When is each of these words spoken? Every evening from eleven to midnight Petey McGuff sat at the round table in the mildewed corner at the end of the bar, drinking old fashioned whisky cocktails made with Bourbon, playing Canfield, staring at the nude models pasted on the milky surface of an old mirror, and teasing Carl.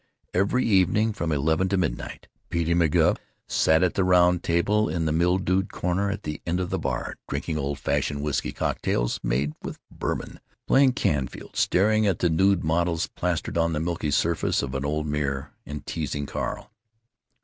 Every 0.33 0.65
evening 0.65 1.13
from 1.13 1.31
eleven 1.31 1.69
to 1.69 1.77
midnight 1.77 2.27
Petey 2.49 2.73
McGuff 2.73 3.19
sat 3.47 3.83
at 3.83 3.93
the 3.93 4.03
round 4.03 4.41
table 4.41 4.89
in 4.89 5.05
the 5.05 5.11
mildewed 5.11 5.71
corner 5.71 6.09
at 6.09 6.23
the 6.23 6.41
end 6.43 6.59
of 6.59 6.71
the 6.71 6.79
bar, 6.79 7.17
drinking 7.29 7.59
old 7.59 7.77
fashioned 7.77 8.23
whisky 8.23 8.51
cocktails 8.51 9.19
made 9.21 9.53
with 9.61 9.77
Bourbon, 9.91 10.39
playing 10.65 10.93
Canfield, 10.93 11.55
staring 11.55 12.07
at 12.07 12.17
the 12.17 12.31
nude 12.31 12.63
models 12.63 13.05
pasted 13.15 13.59
on 13.59 13.73
the 13.73 13.79
milky 13.79 14.09
surface 14.09 14.63
of 14.63 14.73
an 14.73 14.85
old 14.85 15.05
mirror, 15.05 15.51
and 15.67 15.85
teasing 15.85 16.25
Carl. 16.25 16.71